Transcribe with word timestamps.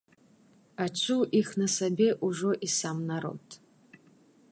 Адчуў 0.85 1.19
іх 1.39 1.51
на 1.63 1.67
сабе 1.73 2.07
ўжо 2.29 2.51
і 2.69 2.73
сам 2.79 2.97
народ. 3.11 3.61